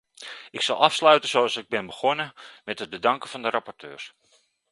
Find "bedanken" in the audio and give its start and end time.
2.89-3.29